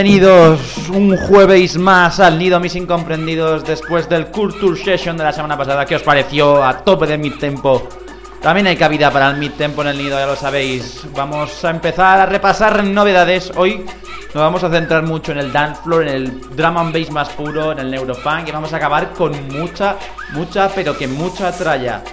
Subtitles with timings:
[0.00, 0.60] Bienvenidos
[0.90, 5.84] un jueves más al Nido Mis Incomprendidos después del Culture Session de la semana pasada.
[5.84, 6.62] ¿Qué os pareció?
[6.62, 7.88] A tope de mid tempo.
[8.40, 11.04] También hay cabida para el mid tempo en el Nido, ya lo sabéis.
[11.16, 13.50] Vamos a empezar a repasar novedades.
[13.56, 13.84] Hoy
[14.32, 17.30] nos vamos a centrar mucho en el dance floor, en el drum and bass más
[17.30, 19.96] puro, en el neurofunk y vamos a acabar con mucha,
[20.32, 22.04] mucha, pero que mucha tralla.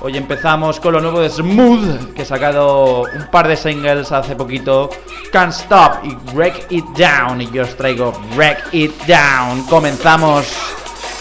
[0.00, 4.36] Hoy empezamos con lo nuevo de Smooth, que ha sacado un par de singles hace
[4.36, 4.90] poquito.
[5.32, 7.42] Can't Stop y Wreck It Down.
[7.42, 9.64] Y yo os traigo Wreck It Down.
[9.64, 10.46] Comenzamos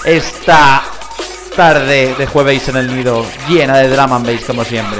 [0.05, 0.83] esta
[1.55, 4.99] tarde de jueves en el nido, llena de drum and bass como siempre.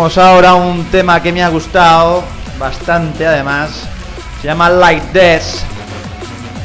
[0.00, 2.24] Vamos ahora un tema que me ha gustado
[2.58, 3.86] bastante además.
[4.40, 5.62] Se llama Like This.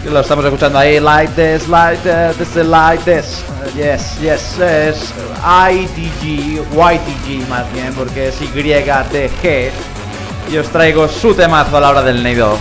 [0.09, 1.01] Lo estamos escuchando ahí.
[1.01, 3.43] Like this, like this, this is like this.
[3.75, 9.69] yes, yes, es YTG más bien, porque es YTG.
[10.49, 12.57] Y os traigo su temazo a la hora del nido.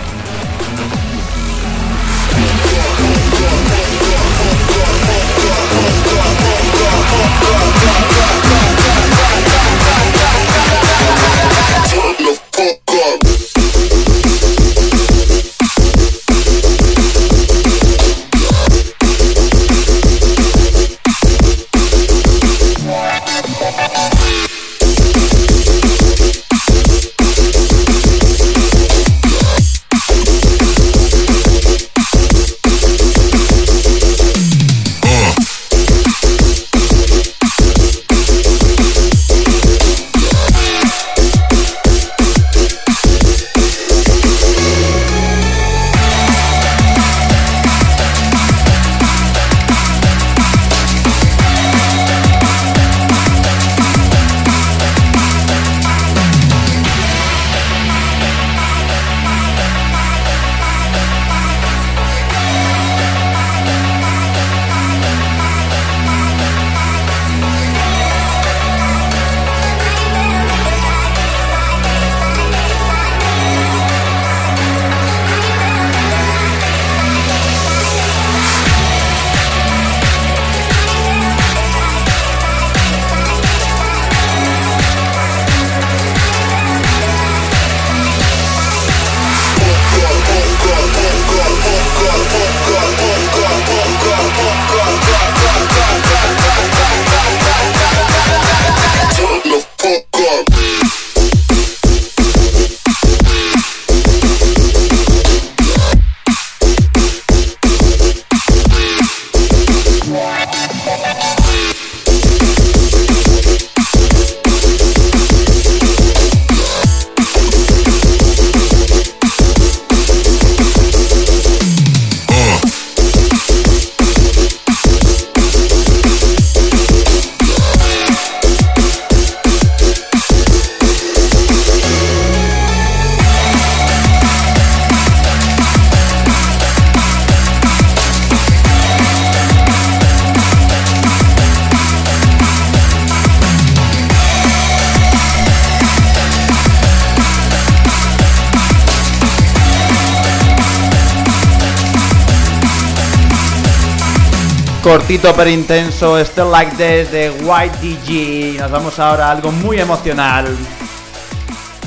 [154.85, 158.59] Cortito pero intenso, Still Like This de White DG.
[158.59, 160.45] Nos vamos ahora a algo muy emocional.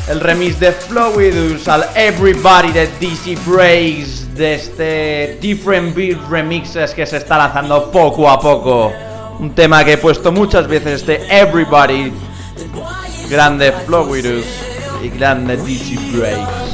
[0.08, 7.06] El remix de Flowidus al Everybody de DC Breaks de este Different Beat Remixes que
[7.06, 8.92] se está lanzando poco a poco.
[9.38, 12.12] Un tema que he puesto muchas veces, este Everybody.
[13.30, 14.44] Grande Flowidus
[15.04, 16.68] y grande DC Breaks.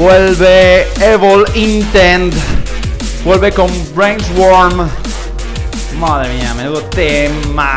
[0.00, 2.32] Vuelve Evil Intent.
[3.22, 4.88] Vuelve con Brainsworm.
[5.98, 7.68] Madre mía, menudo temazo.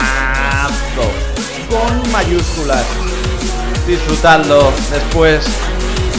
[1.70, 2.86] Con mayúsculas.
[3.86, 5.44] Disfrutadlo después.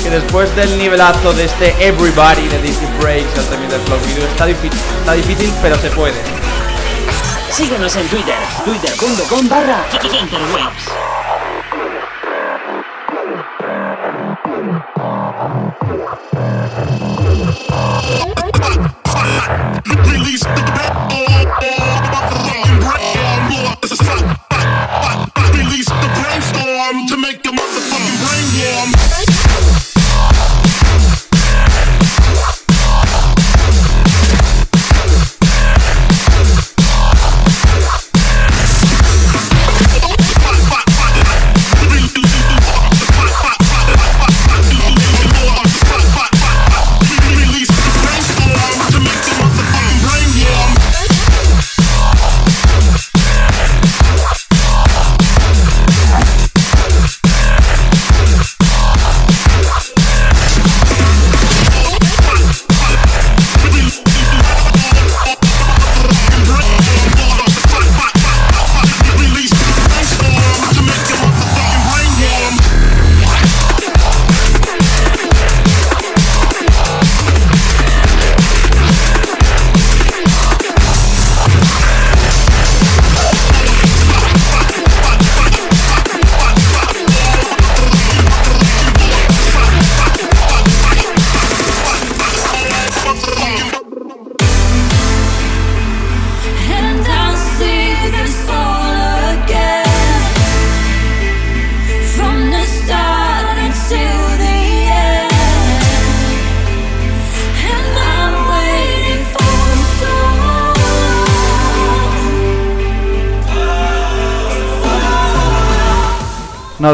[0.02, 4.44] Que después del nivelazo de este Everybody de DC Breaks al término del video está
[4.44, 6.20] difícil, está difícil, pero se puede.
[7.50, 11.03] Síguenos en Twitter, twitter.com barra Release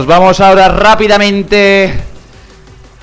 [0.00, 1.92] Nos vamos ahora rápidamente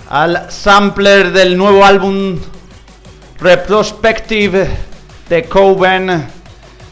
[0.09, 2.39] al sampler del nuevo álbum
[3.39, 4.67] Retrospective
[5.29, 6.27] de Coven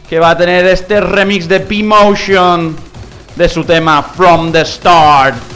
[0.07, 2.75] que va a tener este remix de P-Motion
[3.35, 5.54] de su tema From the Start.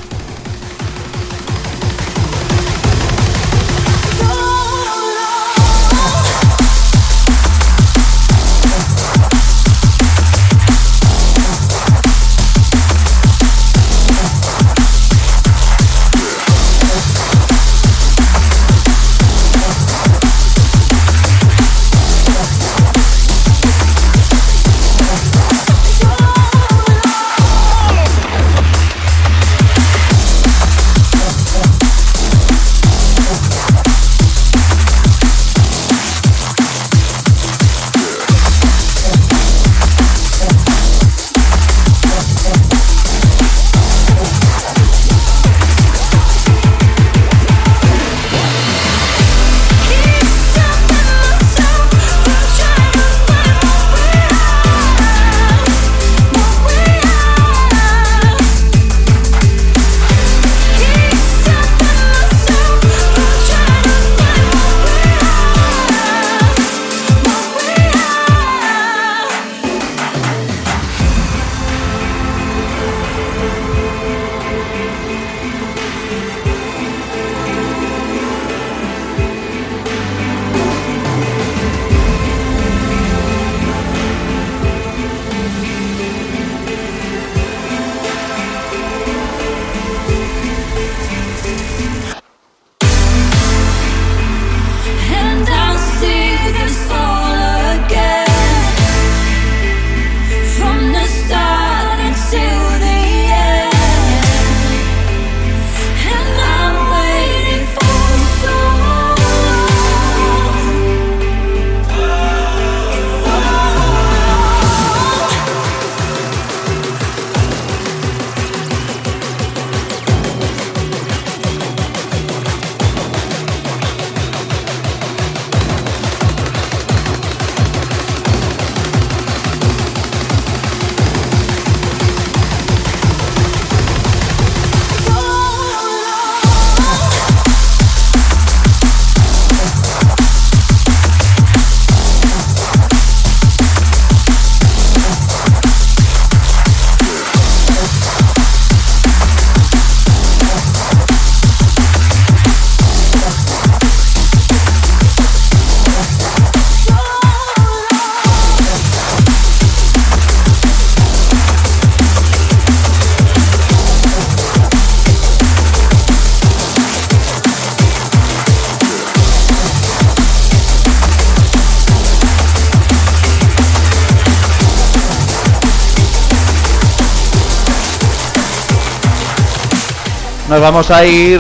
[180.50, 181.40] Nos vamos a ir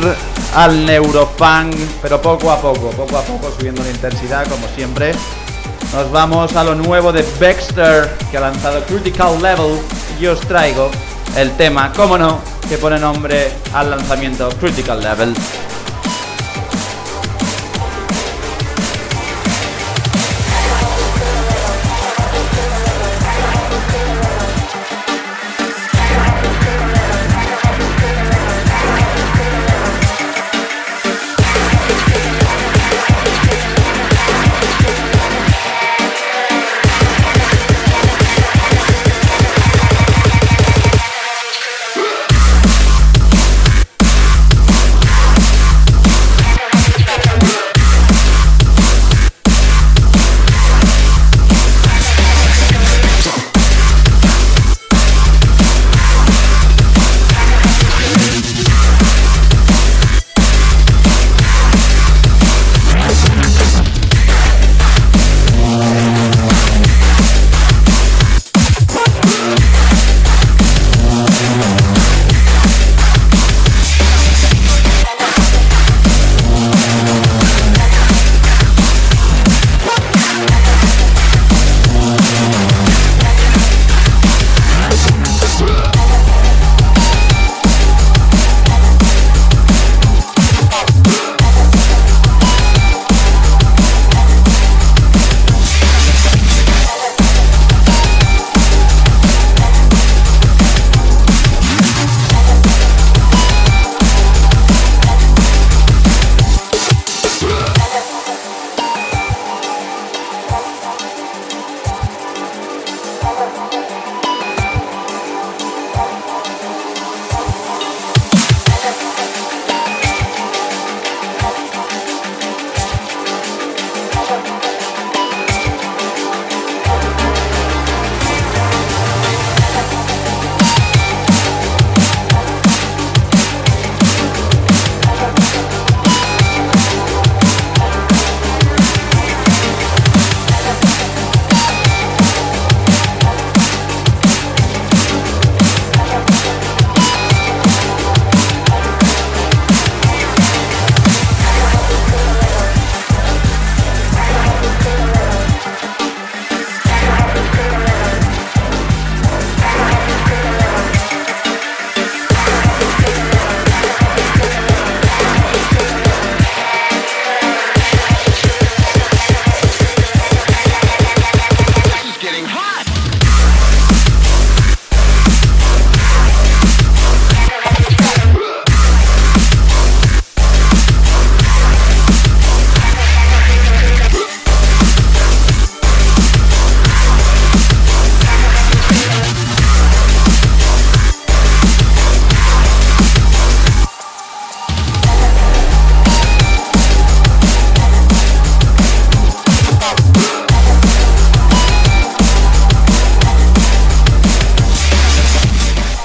[0.55, 5.13] al Neurofunk, pero poco a poco, poco a poco, subiendo la intensidad, como siempre.
[5.91, 9.79] Nos vamos a lo nuevo de Baxter, que ha lanzado Critical Level,
[10.19, 10.91] y os traigo
[11.35, 15.33] el tema, como no, que pone nombre al lanzamiento Critical Level.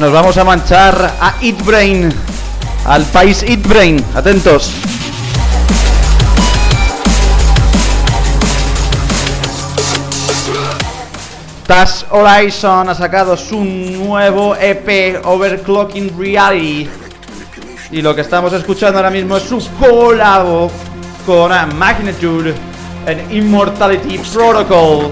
[0.05, 2.13] Nos vamos a manchar a Eat Brain,
[2.85, 4.05] al país Eat Brain.
[4.15, 4.71] Atentos.
[11.67, 16.87] Tas Horizon ha sacado su nuevo EP Overclocking Reality.
[17.91, 20.71] Y lo que estamos escuchando ahora mismo es su colabo
[21.25, 22.55] con Magnitude
[23.07, 25.11] en Immortality Protocol.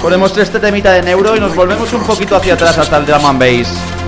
[0.00, 3.26] Ponemos este temita de neuro y nos volvemos un poquito hacia atrás hasta el drum
[3.26, 4.03] and bass.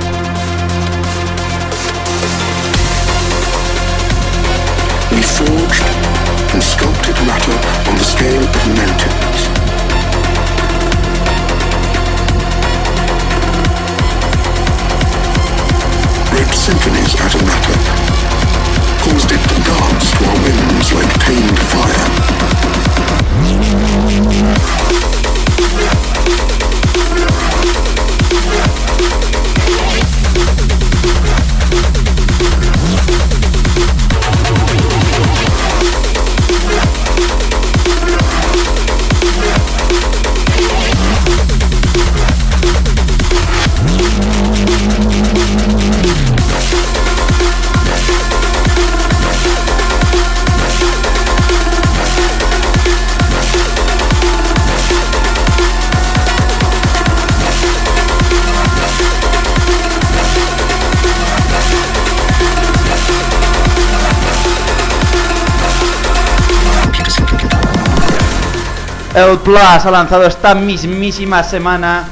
[69.17, 72.05] El Plus ha lanzado esta mismísima semana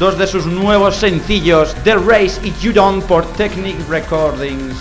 [0.00, 4.74] dos de sus nuevos sencillos, The Race y You Don't por Technic Recordings.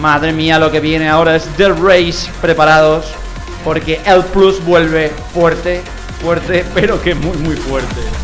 [0.00, 3.06] Madre mía, lo que viene ahora es The Race, preparados,
[3.62, 5.82] porque el Plus vuelve fuerte,
[6.20, 8.23] fuerte, pero que muy, muy fuerte.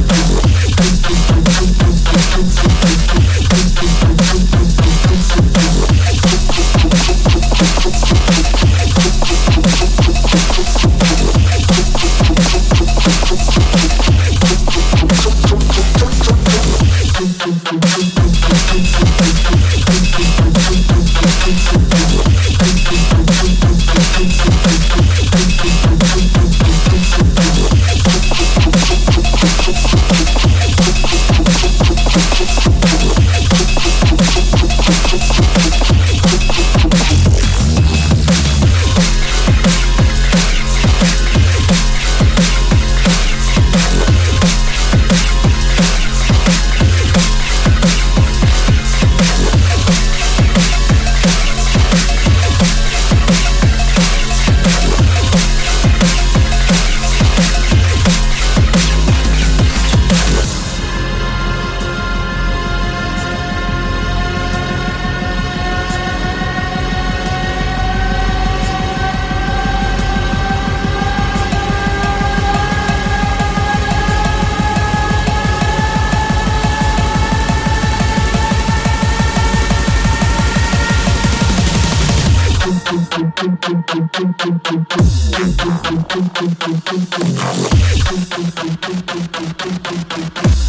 [89.41, 90.60] tum, tum.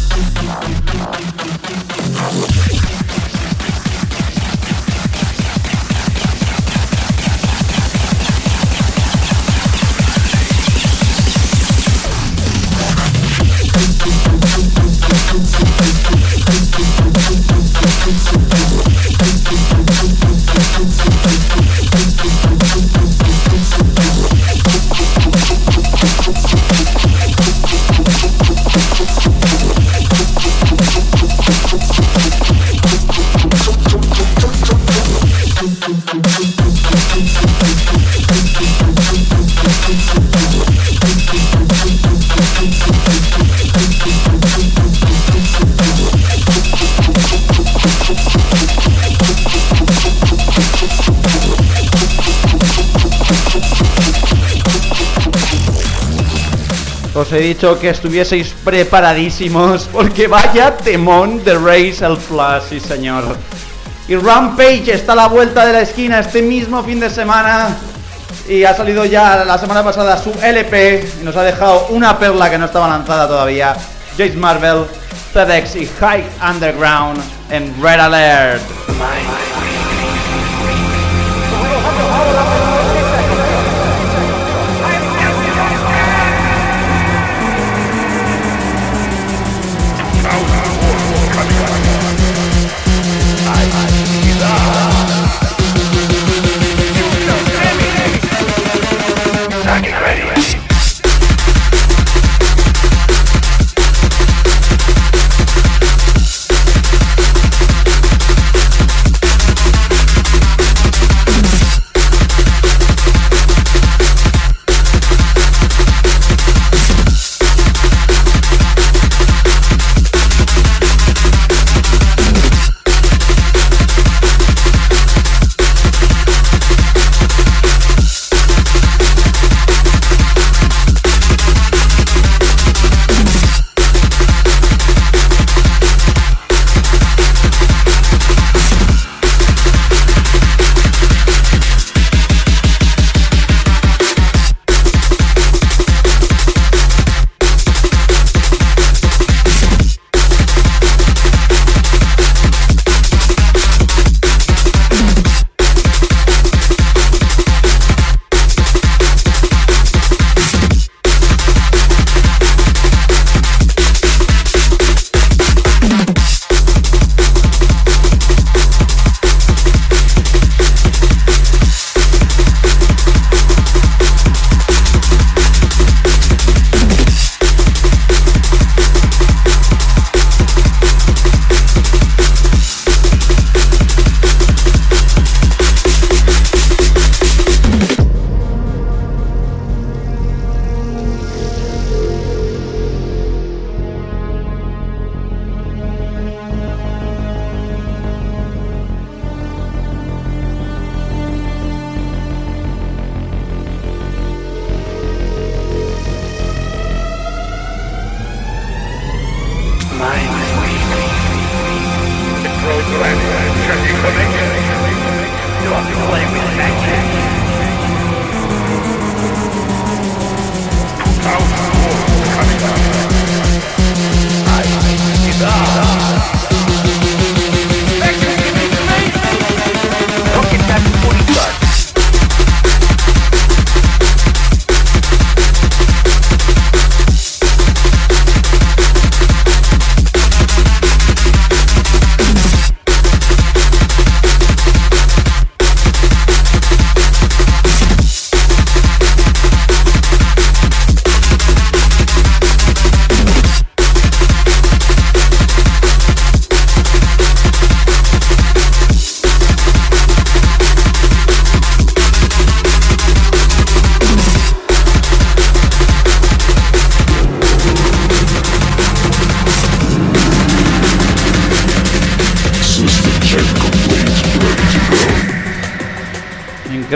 [57.43, 63.35] Dicho que estuvieseis preparadísimos porque vaya temón de Race el Plus, sí señor.
[64.07, 67.75] Y Rampage está a la vuelta de la esquina este mismo fin de semana
[68.47, 72.49] y ha salido ya la semana pasada su LP y nos ha dejado una perla
[72.49, 73.75] que no estaba lanzada todavía.
[74.17, 74.85] Jace Marvel,
[75.33, 78.61] FedEx y High Underground en Red Alert.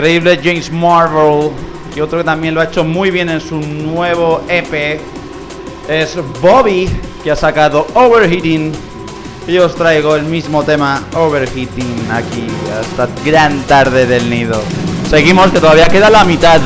[0.08, 1.50] Increíble James Marvel.
[1.94, 4.98] Y otro que también lo ha hecho muy bien en su nuevo EP
[5.86, 6.88] es Bobby,
[7.22, 8.72] que ha sacado Overheating.
[9.46, 12.46] Y os traigo el mismo tema, Overheating, aquí
[12.80, 14.62] hasta gran tarde del nido.
[15.10, 16.60] Seguimos, que todavía queda la mitad.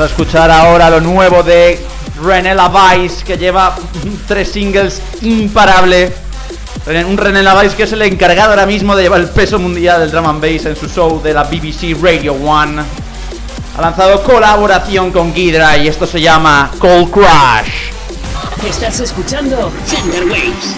[0.00, 1.78] Vamos a escuchar ahora lo nuevo de
[2.24, 3.76] René Vice que lleva
[4.26, 6.10] tres singles imparable.
[7.06, 10.10] Un René Vice que es el encargado ahora mismo de llevar el peso mundial del
[10.10, 12.82] drum and bass en su show de la BBC Radio 1.
[13.76, 17.90] Ha lanzado colaboración con Ghidra y esto se llama Cold Crush.
[18.66, 20.76] Estás escuchando Thunder Waves.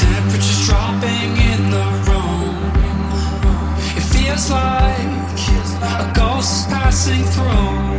[0.00, 2.56] Temperatures dropping in the room.
[3.94, 5.02] It feels like
[5.82, 7.91] a ghost passing through.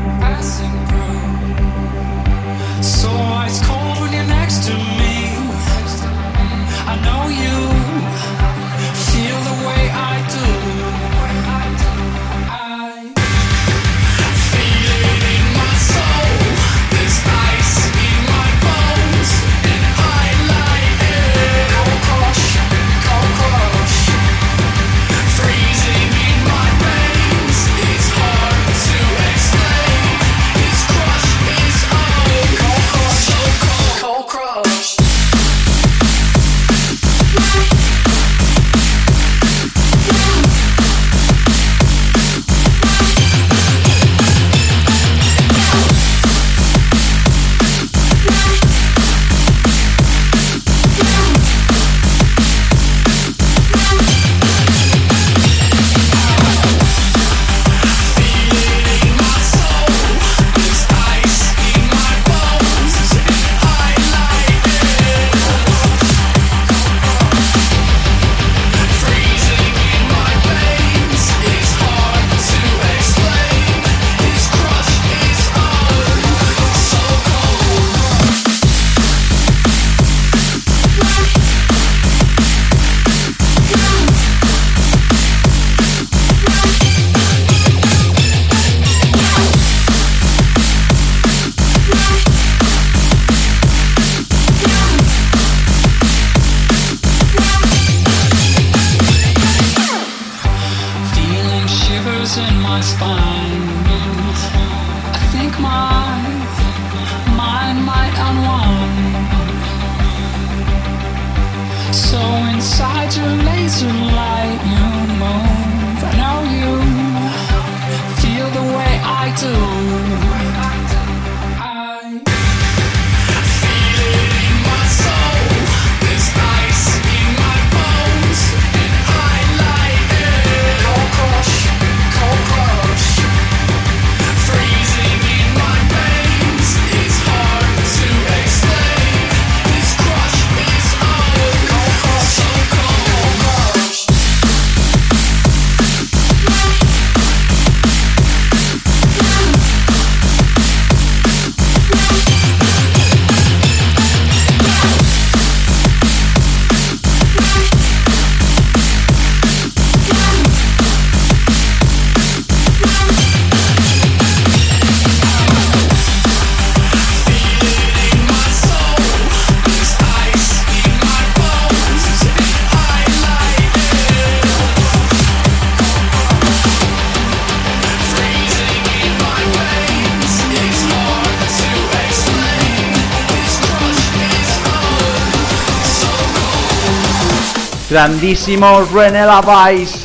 [187.93, 189.99] Grandísimo René Vice.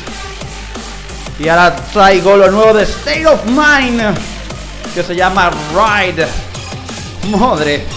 [1.39, 4.15] Y ahora traigo lo nuevo de State of Mind.
[4.93, 6.27] Que se llama Ride.
[7.35, 7.87] Madre.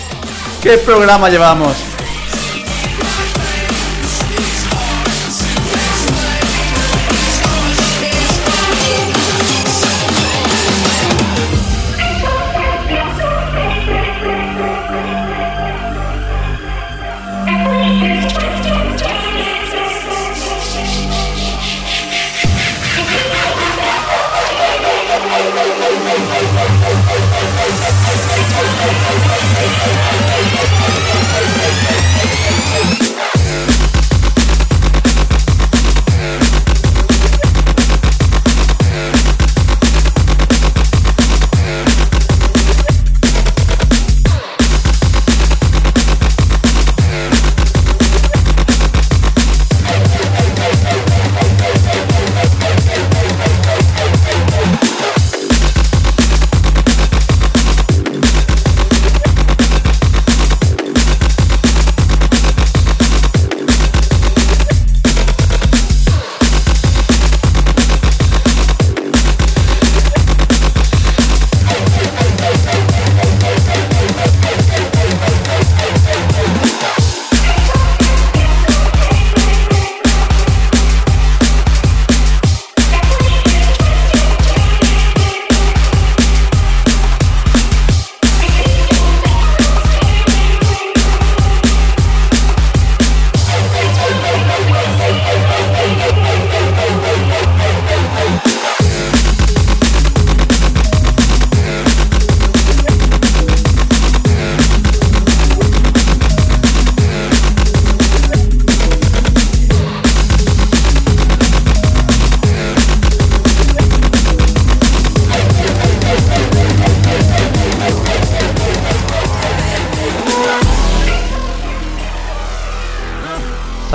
[0.62, 1.91] ¿Qué programa llevamos?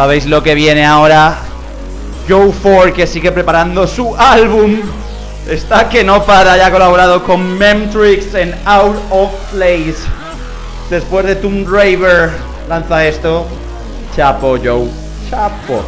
[0.08, 1.38] ¿Sabéis lo que viene ahora?
[2.30, 4.80] Joe Ford que sigue preparando su álbum.
[5.46, 9.98] Está que no para, ya ha colaborado con Memtrix en Out of Place.
[10.90, 12.30] Después de Tomb Raider
[12.70, 13.48] lanza esto.
[14.16, 14.88] Chapo Joe.
[15.30, 15.84] Chapo.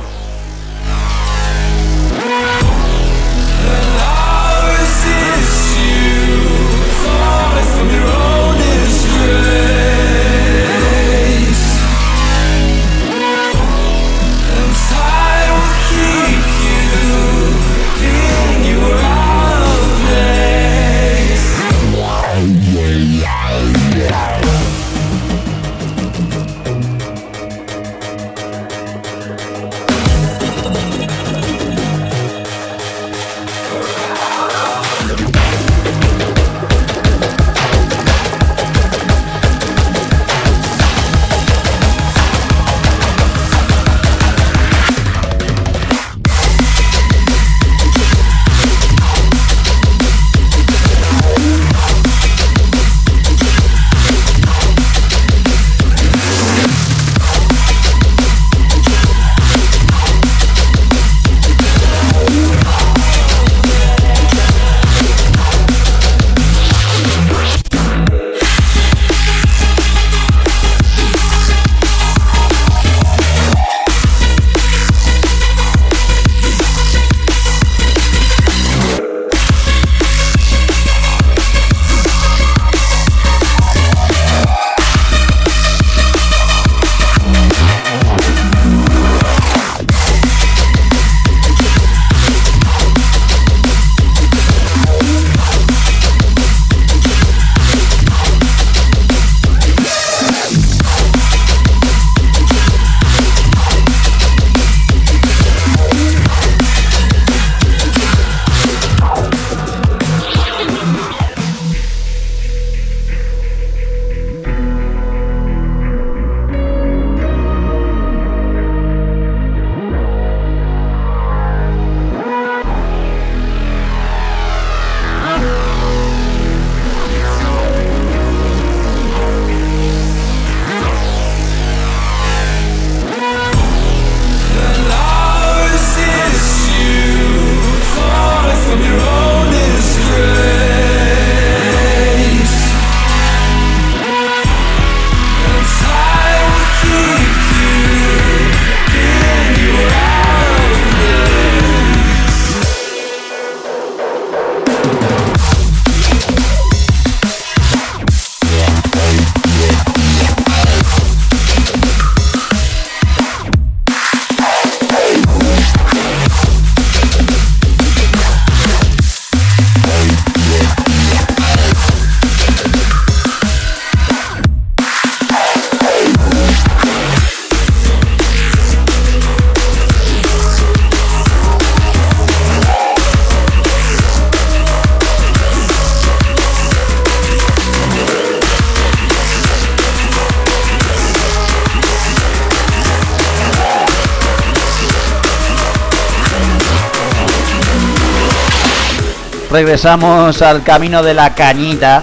[199.60, 202.02] Regresamos al camino de la cañita.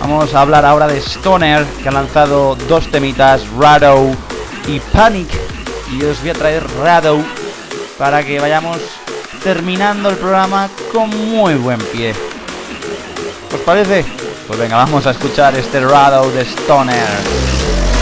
[0.00, 4.10] Vamos a hablar ahora de Stoner, que ha lanzado dos temitas, Rado
[4.66, 5.28] y Panic.
[5.92, 7.20] Y os voy a traer Rado
[7.96, 8.78] para que vayamos
[9.44, 12.12] terminando el programa con muy buen pie.
[13.54, 14.04] ¿Os parece?
[14.48, 17.95] Pues venga, vamos a escuchar este Rado de Stoner.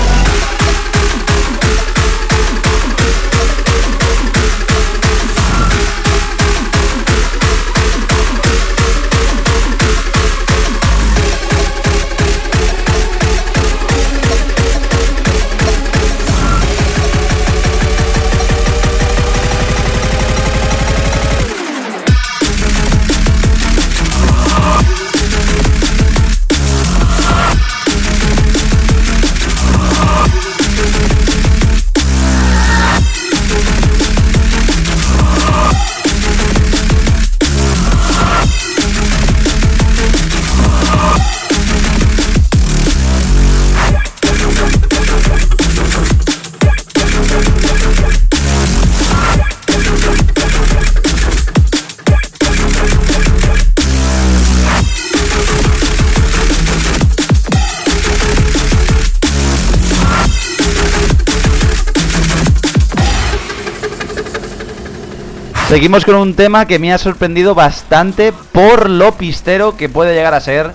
[65.74, 70.32] Seguimos con un tema que me ha sorprendido bastante por lo pistero que puede llegar
[70.32, 70.72] a ser.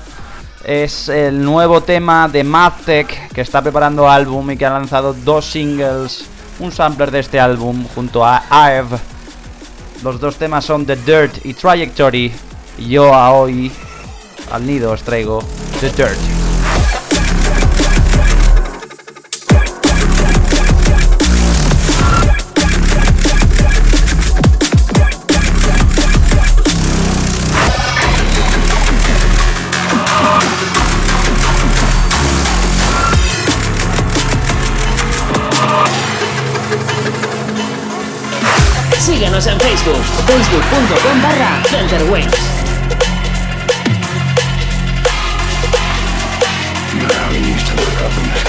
[0.66, 5.45] Es el nuevo tema de Maztec que está preparando álbum y que ha lanzado dos
[5.45, 6.26] singles,
[6.60, 8.88] un sampler de este álbum junto a Aev.
[10.04, 12.34] Los dos temas son The Dirt y Trajectory.
[12.80, 13.72] Yo a hoy
[14.52, 15.41] al nido os traigo
[15.80, 16.39] The Dirt.
[39.46, 42.60] En Facebook, facebook.com barra Centerwaves.
[47.32, 48.49] Worry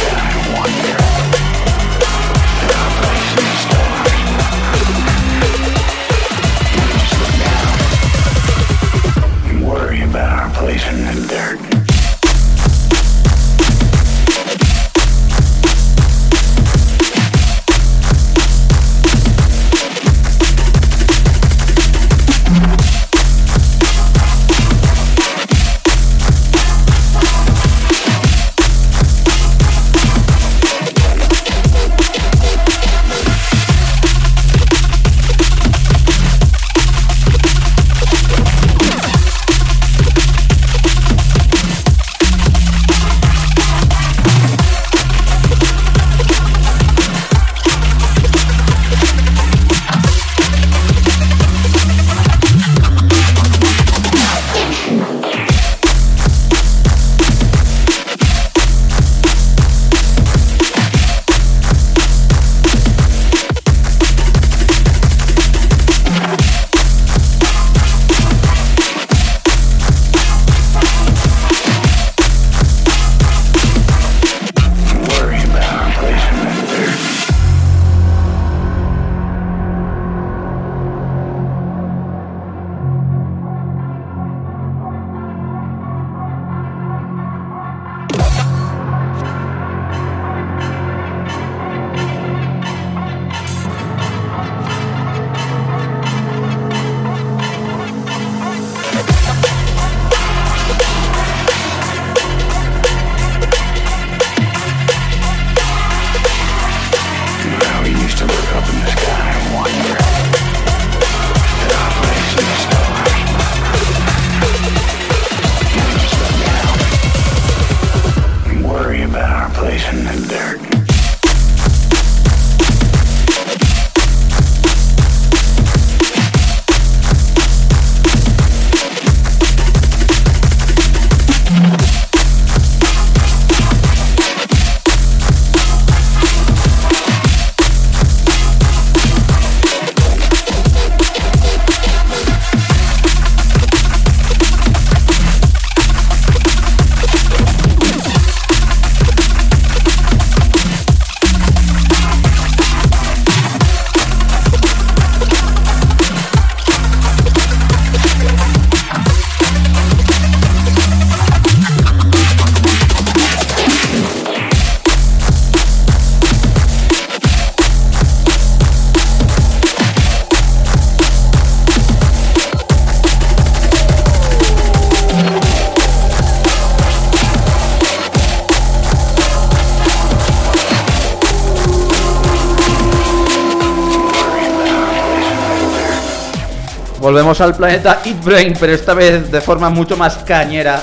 [187.11, 190.81] Volvemos al planeta Eat Brain, pero esta vez de forma mucho más cañera.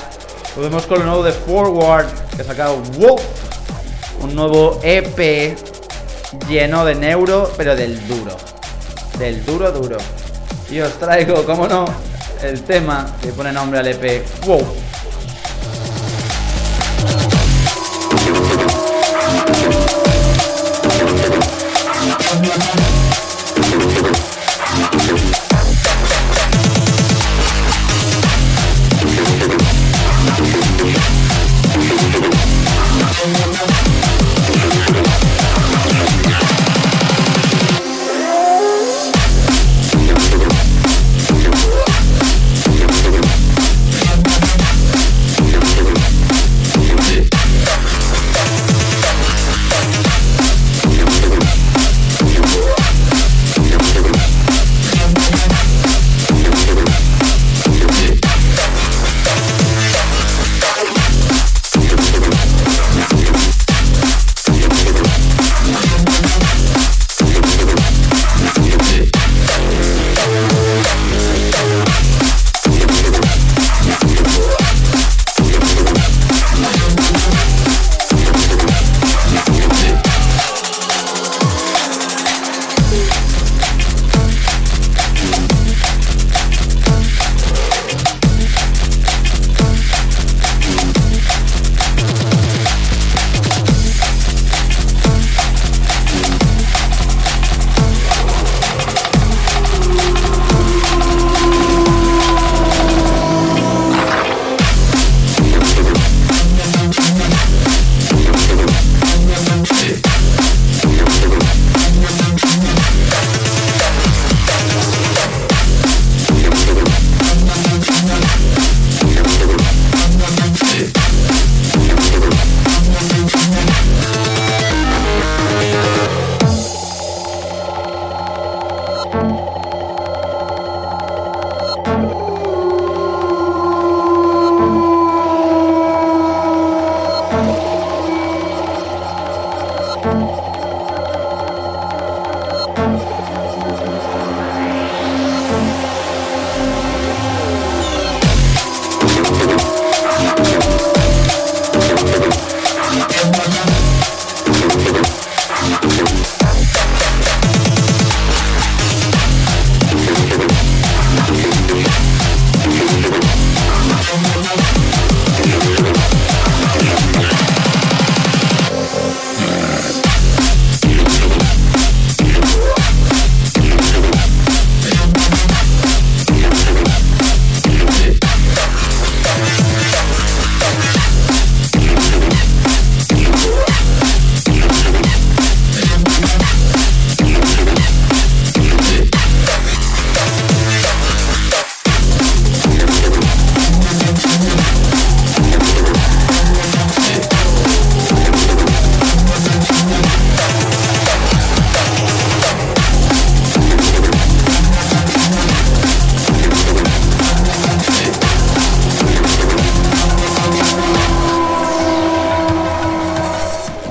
[0.58, 3.22] Volvemos con lo nuevo de Forward, que ha sacado Wolf,
[4.20, 5.58] un nuevo EP
[6.50, 8.36] lleno de neuro, pero del duro.
[9.18, 9.96] Del duro, duro.
[10.70, 11.86] Y os traigo, como no,
[12.44, 14.68] el tema que pone nombre al EP Wolf.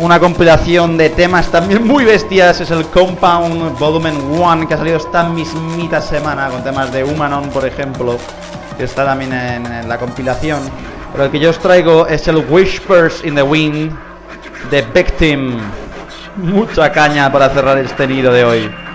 [0.07, 2.61] Una compilación de temas también muy bestias.
[2.61, 7.51] Es el Compound Volumen 1 que ha salido esta mismita semana con temas de Humanon,
[7.51, 8.17] por ejemplo,
[8.79, 10.61] que está también en, en la compilación.
[11.11, 13.93] Pero el que yo os traigo es el Whispers in the Wind
[14.71, 15.59] de Victim.
[16.37, 18.86] Mucha caña para cerrar este nido de hoy.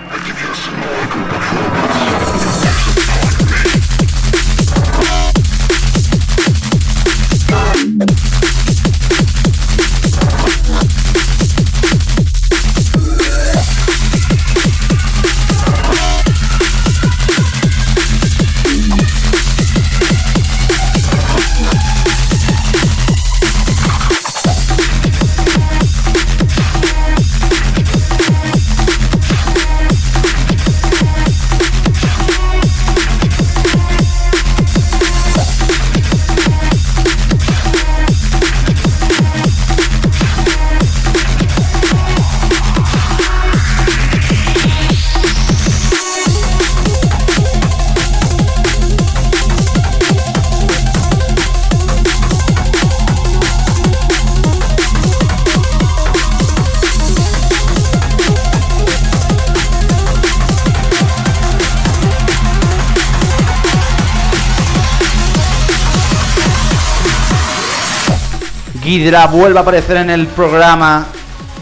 [68.81, 71.05] Ghidra vuelve a aparecer en el programa.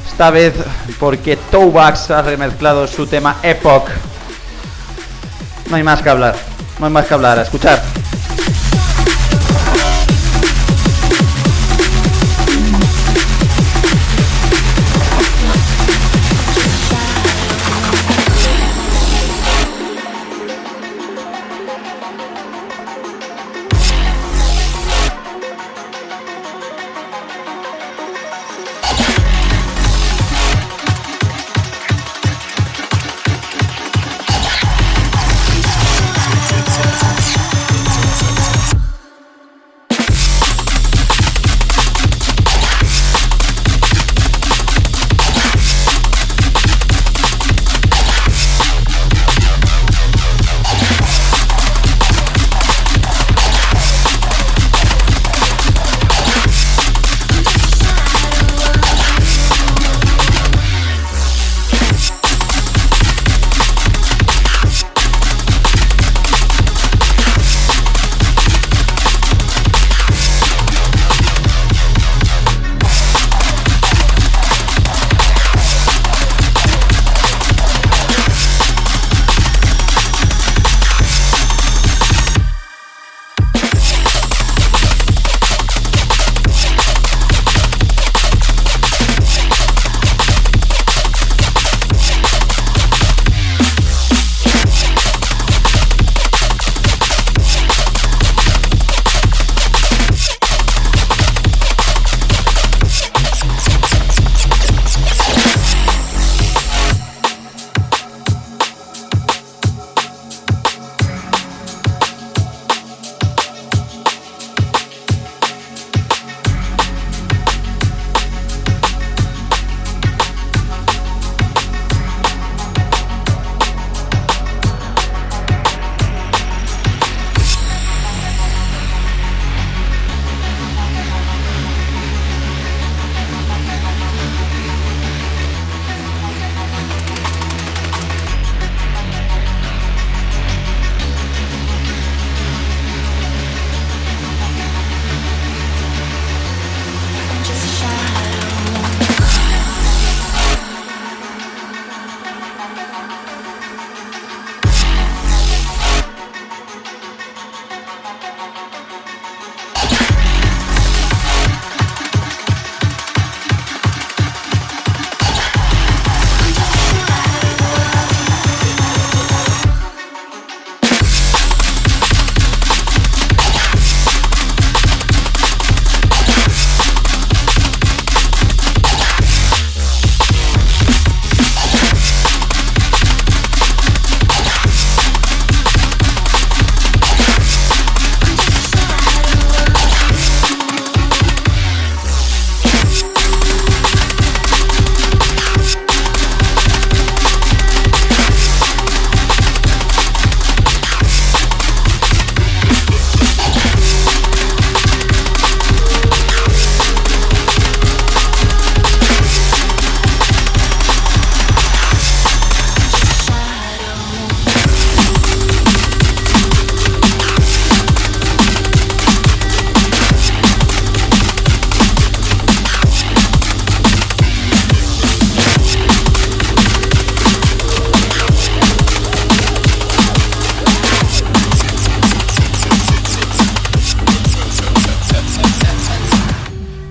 [0.09, 0.53] Esta vez
[0.99, 3.89] porque Tobax ha remezclado su tema Epoch.
[5.69, 6.35] No hay más que hablar.
[6.79, 7.39] No hay más que hablar.
[7.39, 7.81] A escuchar.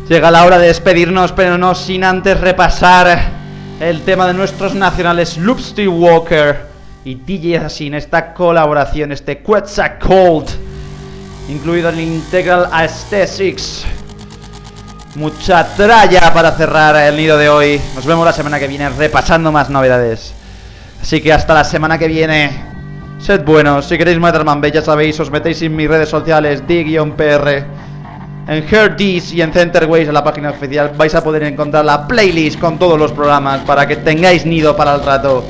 [0.08, 3.30] Llega la hora de despedirnos, pero no sin antes repasar
[3.78, 6.60] el tema de nuestros nacionales Loopsty Walker
[7.04, 10.54] y DJ Assassin, esta colaboración, este Quetzalcoatl,
[11.50, 13.84] incluido el Integral Aesthetics.
[15.16, 17.78] Mucha tralla para cerrar el nido de hoy.
[17.94, 20.32] Nos vemos la semana que viene repasando más novedades.
[21.02, 22.68] Así que hasta la semana que viene.
[23.18, 27.66] Sed buenos, si queréis matar Mambé, ya sabéis, os metéis en mis redes sociales, d-pr,
[28.48, 32.58] en Herdies y en Centerways, en la página oficial, vais a poder encontrar la playlist
[32.58, 35.44] con todos los programas para que tengáis nido para el rato.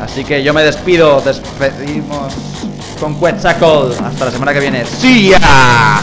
[0.00, 2.34] Así que yo me despido, despedimos
[2.98, 4.04] con Quetzalcoatl.
[4.04, 4.84] Hasta la semana que viene.
[4.84, 5.30] ¡Sí!
[5.30, 6.02] ya!